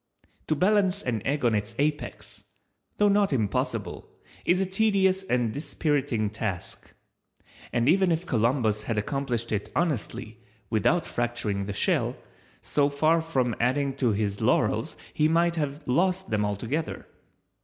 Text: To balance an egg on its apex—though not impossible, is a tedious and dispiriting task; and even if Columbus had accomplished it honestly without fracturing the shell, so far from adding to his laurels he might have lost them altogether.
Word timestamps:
To 0.47 0.55
balance 0.55 1.03
an 1.03 1.21
egg 1.27 1.45
on 1.45 1.53
its 1.53 1.75
apex—though 1.77 3.07
not 3.07 3.31
impossible, 3.31 4.09
is 4.45 4.59
a 4.59 4.65
tedious 4.65 5.21
and 5.21 5.53
dispiriting 5.53 6.31
task; 6.31 6.95
and 7.71 7.87
even 7.87 8.11
if 8.11 8.25
Columbus 8.25 8.81
had 8.81 8.97
accomplished 8.97 9.51
it 9.51 9.69
honestly 9.75 10.39
without 10.71 11.05
fracturing 11.05 11.67
the 11.67 11.73
shell, 11.73 12.17
so 12.63 12.89
far 12.89 13.21
from 13.21 13.55
adding 13.59 13.93
to 13.97 14.09
his 14.11 14.41
laurels 14.41 14.97
he 15.13 15.27
might 15.27 15.55
have 15.57 15.83
lost 15.87 16.31
them 16.31 16.45
altogether. 16.45 17.05